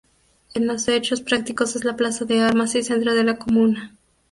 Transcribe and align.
En 0.55 0.65
los 0.65 0.87
hechos 0.87 1.21
prácticos 1.21 1.75
es 1.75 1.83
la 1.83 1.95
plaza 1.95 2.25
de 2.25 2.41
armas 2.41 2.73
y 2.73 2.81
centro 2.81 3.13
de 3.13 3.23
la 3.23 3.37
comuna. 3.37 3.95